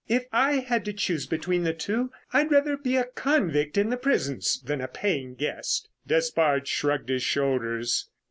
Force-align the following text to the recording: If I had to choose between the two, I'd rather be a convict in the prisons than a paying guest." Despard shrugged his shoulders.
If 0.09 0.25
I 0.33 0.53
had 0.53 0.83
to 0.85 0.93
choose 0.93 1.27
between 1.27 1.61
the 1.63 1.75
two, 1.75 2.11
I'd 2.33 2.49
rather 2.49 2.75
be 2.75 2.95
a 2.97 3.03
convict 3.03 3.77
in 3.77 3.91
the 3.91 3.97
prisons 3.97 4.59
than 4.59 4.81
a 4.81 4.87
paying 4.87 5.35
guest." 5.35 5.89
Despard 6.07 6.67
shrugged 6.67 7.09
his 7.09 7.21
shoulders. 7.21 8.09